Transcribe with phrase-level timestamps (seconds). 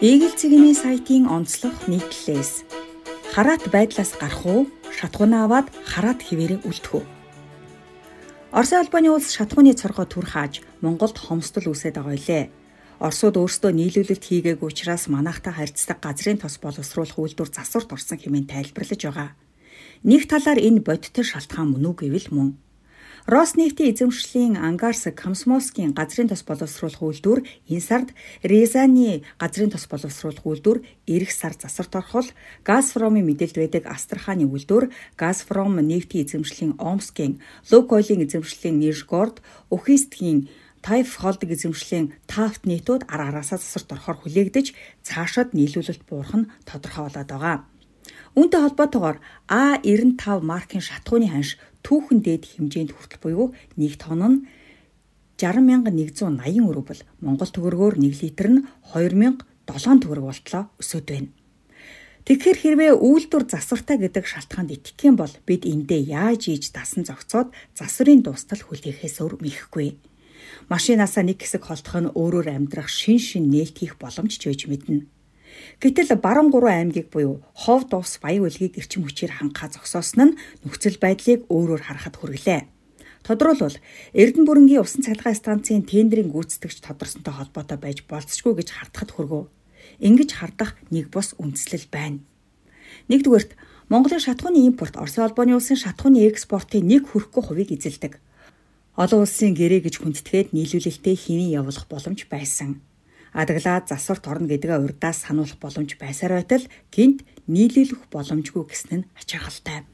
[0.00, 2.64] Игэл цэгийн сайтын онцлог нийтлэлээс
[3.36, 4.64] хараат байдлаас гарах уу,
[4.96, 7.04] шатхуун аваад хараат хിവэрэ үлдэх үү?
[8.56, 12.44] Орос албаны улс шатхууны цоргоо түр хааж Монголд хомсдол үүсээд байгаа илээ.
[13.04, 19.00] Оросууд өөрсдөө нийлүүлэлт хийгээгүй учраас манайхтай харьцдаг газрын тос боловсруулах үйлдвэр засварт орсон хэмээн тайлбарлаж
[19.04, 19.36] байгаа.
[20.08, 22.48] Нэг талаар энэ бодиттой шалтгаан мөн үү гэвэл мөн
[23.26, 28.08] Роснефтийн эзэмшлийн Ангарс Комсомольскийн газрын тос боловсруулах үйлдвэр энэ сард
[28.42, 32.28] Рязаны газрын тос боловсруулах үйлдвэр эх сар засварт орхол
[32.64, 34.88] Газпромын мэдээлд байдаг Астраханы үйлдвэр
[35.20, 40.48] Газпром нефтийн эзэмшлийн Омскийн Лукойлын эзэмшлийн Нижгород Ухистгийн
[40.80, 44.72] Тайф холдыг эзэмшлийн Тафт нийтүүд ар араасаа засварт орохоор хүлээгдэж
[45.04, 47.69] цаашид нийлүүлэлт буурах нь тодорхой болоод байгаа.
[48.38, 53.46] Үүнтэй холбоотойгоор А95 маркийн шатхууны ханш түүхэн дээд хэмжээнд хүртэл буюу
[53.76, 54.38] 1 тонн нь
[55.40, 61.30] 60180 өрөө бол Монгол төгрөгөөр 1 литр нь 2007 төгрөг болтлоо өсөд байна.
[62.28, 67.48] Тэгэхээр хэрвээ үйлдвэр засвартай гэдэг шалтгаанд итгэх юм бол бид эндээ яаж ийж дасан зогцоод
[67.72, 69.96] засварын дуустал хүлээхээс өөр мэхгүй.
[70.68, 75.08] Машинаасаа нэг хэсэг холдох нь өөрөөр амьдрах шин шин нээлт хийх боломж ч байж мэднэ.
[75.80, 81.00] Гэтэл баруун гурван аймгийг буюу Ховд ус баян үлгийг эрчим хүчээр хангахаа зогсоосон нь нөхцөл
[81.00, 82.60] байдлыг өөрөөр харахад хүргэлээ.
[83.24, 83.76] Тодорхойлбол
[84.12, 89.48] Эрдэнэ бүрэнгийн усан цахилгаан станцын тендерийн гүйцэтгэгч тодорсонтой холбоотой байж болцсогүй гэж хардахад хүргэв.
[90.00, 92.20] Ингэж хардах нэг бус үндслэл байна.
[93.08, 93.56] Нэгдүгээрт
[93.88, 98.20] Монголын шатхууны импорт Оросын холбооны улсын шатхууны экспортын нэг хүрэхгүй хувийг эзэлдэг.
[98.96, 102.80] Олон улсын гэрээ гэж хүндэтгээд нийлүүлэлтэд хинэн явуулах боломж байсан
[103.32, 106.64] адаглаад засварт орно гэдгээ урдаас сануулах боломж байсаар байтал
[106.94, 109.86] гинт нийлүүлэх боломжгүй гэсэн нь ачаалалтай.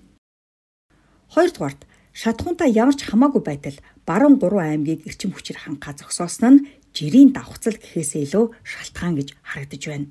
[1.34, 1.80] Хоёрдугаарт
[2.16, 3.76] шатхуунтай ямар ч хамаагүй байтал
[4.08, 6.64] баруун гурван аймгийг эрчим хүчээр хангахаа зогсоосон нь
[6.96, 10.08] жирийн давхцал гэхээсээ илүү шалтгаан гэж харагдаж байна.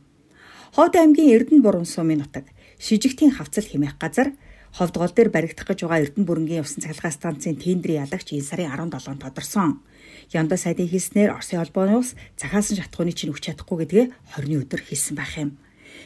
[0.76, 2.46] Ховд аймгийн Эрдэнэ буран сумын нутаг
[2.78, 4.38] шижигтийн хавцал хэмээх газар
[4.76, 8.76] ховд гол дээр баригдах гэж байгаа Эрдэнэ бүрэнгийн усан цахилгаан станцын тендерийн ялагч энэ сарын
[8.76, 9.80] 17-нд тодорсон.
[10.36, 14.06] Янда сайдын хийснээр Оросын холбооны улс захаасан шатхууны чинь өгч чадахгүй гэдгээ
[14.36, 15.56] 20-ны өдөр хэлсэн байх юм.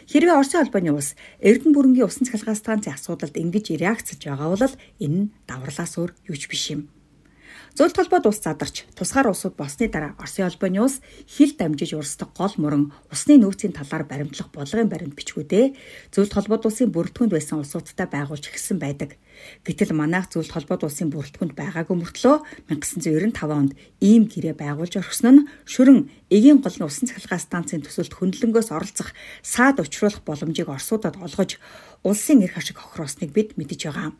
[0.05, 5.17] Хэрвээ Оросын холбооны улс Эрдэнэ бүрэнгийн усан цахилгаан станцын асуудалд ингэж реакцж байгаа бол энэ
[5.17, 6.93] нь даврлаас өөр юу ч биш юм.
[7.77, 12.53] Зөвлөлт холбоод ус задарч тусгаар улсууд болсны дараа Оросын холбооны улс хил дамжиж урсдаг гол
[12.57, 15.65] мөрөн усны нөөцийн талаар баримтлах бодлогын баримт бичгүүдээ
[16.09, 19.21] зөвлөлт холбоод улсын бүрэлдэхүүнд байсан улсуудтай байгуулж эхэлсэн байдаг.
[19.63, 22.35] Гэтэл манайх зөвлөлт холбоод улсын бүрэлдэхүүнд байгаагүй мөртлөө
[22.73, 28.73] 1995 онд ийм гэрээ байгуулж орхисон нь шүрэн эгийн голны усан цахилгаан станцын төсөлд хөндлөнгөөс
[28.73, 29.13] оролцох
[29.45, 31.61] саад учруулах боломжийг орсуудад олгож
[32.03, 34.11] улсын эрх ашиг хохироосныг бид мэдэж байгаа.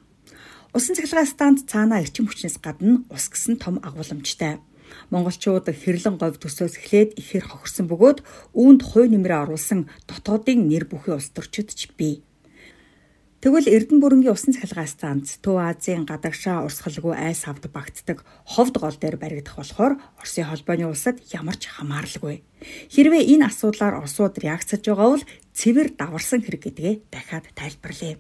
[0.70, 4.62] Усан цахилгаан станц цаанаа эрчим хүчнээс гадна ус гэсэн том агуулмжтай.
[5.10, 8.22] Монголчууд хэрлэн говь төсөөс эхлээд ихээр хохирсон бөгөөд
[8.54, 12.22] үүнд хувь нэмрээ оруулсан дотоодын нэр бүхий улс төрчид ч бий.
[13.42, 18.94] Тэгвэл Эрдэнэ бүрэнгийн усан цахилгаан станц Төв Азийн гадагшаа урсгалгүй айс авд багтдаг ховд гол
[18.94, 22.46] дээр баригдах болохоор Оросын холбооны улсад ямар ч хамааралгүй.
[22.94, 25.26] Хэрвээ энэ асуудлаар Оросууд реакцж байгаа бол
[25.56, 28.20] цэвэр даварсан хэрэг гэдгээ дахиад тайлбарлая.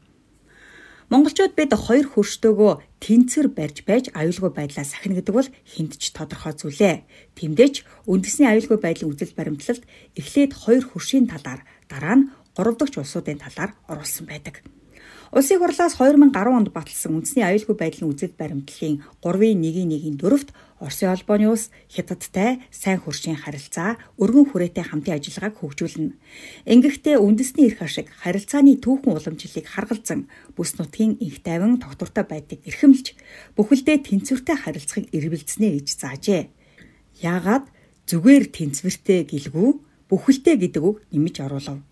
[1.09, 6.53] Монголчууд бид хоёр хөрштөөгөө тэнцвэр барьж байж аюулгүй байдлаа сахина гэдэг бол хүнд ч тодорхой
[6.53, 7.01] зүйлээ.
[7.33, 9.83] Тиймдээч үндэсний аюулгүй байдлын үзэл баримтлалд
[10.13, 14.61] эхлээд хоёр хөршийн талаар дараа нь гурав дахь улсуудын талаар оруулсан байдаг.
[15.29, 20.49] Улсын хурлаас 2010 онд баталсан үндэсний аюулгүй байдлын үзэл баримтлалын 3-1-1-ийн 4-т
[20.81, 26.17] Оросын холбооны улс Хятадтай сайн хөршийн харилцаа, өргөн хүрээтэй хамтын ажиллагааг хөгжүүлнэ.
[26.65, 33.13] Ингэхдээ үндэсний эрх ашиг, харилцааны түүхэн уламжлалыг харгалзан бүс нутгийн инх тайван тогтвортой байдгийг эрхэмлж,
[33.53, 36.43] бүхэлдээ тэнцвэртэй харилцахыг эргэлзнэ гэж заажээ.
[37.21, 37.67] Яагаад
[38.07, 39.69] зүгээр тэнцвэртэй гэлгүй
[40.09, 41.85] бүхэлдээ гэдэг үг нэмж оруулав.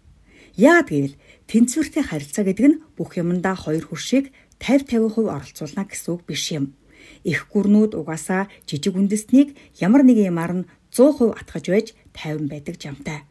[0.57, 6.21] Яад гэвэл тэнцвэртэй харилцаа гэдэг нь бүх юмдаа хоёр хөршийг 50 50% оролцуулна гэсэн үг
[6.25, 6.73] биш юм.
[7.21, 11.87] Их гүрнүүд угаасаа жижиг үндэстнийг ямар нэгэн юмар нь 100% атгаж байж
[12.17, 13.21] 50 байдаг жамтай.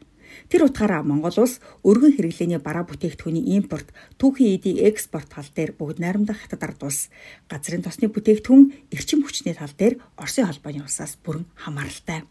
[0.47, 3.91] Тэр утгаараа Монгол улс өргөн хэрэглээний бараа бүтээгдэхүүний импорт,
[4.21, 7.11] түүхийн эдийн экспорт тал дээр бүгд найрамдах хятад ард улс,
[7.51, 12.23] газрын тосны бүтээгдэхүүн, эрчим хүчний тал дээр Оросын холбооны улсаас бүрэн хамааралтай.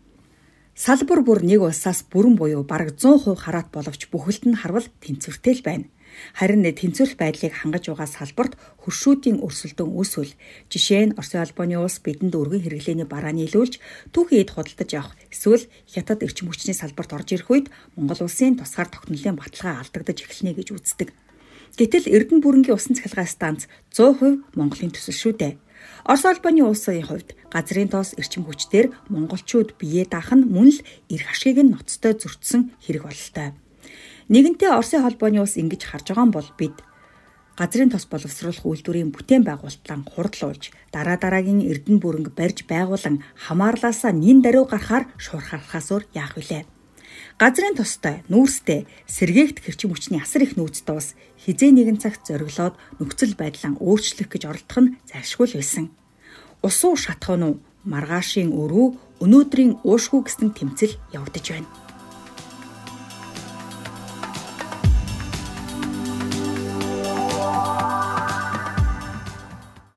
[0.77, 5.65] Салбар бүр нэг улсаас бүрэн буюу бараг 100% хараат боловч бүхэлд нь харвал тэнцвэртэй л
[5.65, 5.89] байна.
[6.37, 10.37] Харин тэнцвэрх байдлыг хангаж байгаа салбарт хөршүүдийн өрсөлдөөн үүсвэл
[10.69, 13.81] жишээ нь Оросын албаны улс бидэнд өргөн хэрэглээний бараа нийлүүлж
[14.13, 18.93] түүхий эд худалдаж авах эсвэл хятад эрчим хүчний салбарт орж ирэх үед Монгол улсын тусгаар
[18.93, 21.09] тогтнолын баталгаа алдагдаж эхэлнэ гэж үздэг.
[21.81, 23.61] Гэтэл Эрдэнэ бүрэнгийн усан цахилгаан станц
[23.97, 25.57] 100% Монголын төсөл шүү дээ.
[26.07, 30.81] Орос улбаны улсын хувьд газрын тоос эрчим хүчээр монголчууд бие даах нь мөн л
[31.11, 33.59] эрх ашгийг нь ноцтой зөрчсөн хэрэг бололтой.
[34.31, 36.79] Нэгэнтээ Оросын холбооны улс ингэж харж байгаа бол бид
[37.59, 44.47] газрын тос боловсруулах үйлдвэрийн бүтээн байгуулалтаа хурдлуулж дараа дараагийн эрдэнэ бүрэнг барьж байгуулан хамаарлаасаа нин
[44.47, 46.71] даруй гарахаар шуурхарахаас өөр яах вүлээ.
[47.41, 53.35] Газрын тостой, нүүрстэй, сэргээгт хэрчим хүчний асар их нөөцтэй бас хизээ нэгэн цагт зориглоод нөхцөл
[53.41, 55.96] байдлаа өөрчлөх гэж оролдох нь зайлшгүй байсан.
[56.67, 57.59] Усуу шатах нь
[57.93, 58.87] маргаашийн өрөө
[59.25, 61.86] өнөөдрийн уушгүй гэсэн тэмцэл явагдаж байна.